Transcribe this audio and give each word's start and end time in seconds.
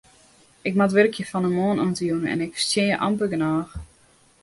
Ik 0.67 0.75
moat 0.77 0.91
wurkje 0.95 1.25
fan 1.31 1.41
de 1.41 1.47
moarn 1.55 1.79
oant 1.83 1.97
de 1.99 2.05
jûn 2.09 2.25
en 2.31 2.41
ik 2.45 2.53
fertsjinje 2.57 2.97
amper 3.05 3.27
genôch. 3.33 3.71